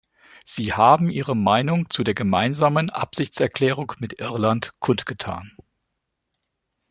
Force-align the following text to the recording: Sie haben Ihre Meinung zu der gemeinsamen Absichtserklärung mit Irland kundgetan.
Sie 0.43 0.73
haben 0.73 1.11
Ihre 1.11 1.35
Meinung 1.35 1.87
zu 1.91 2.03
der 2.03 2.15
gemeinsamen 2.15 2.89
Absichtserklärung 2.89 3.93
mit 3.99 4.17
Irland 4.19 4.73
kundgetan. 4.79 5.55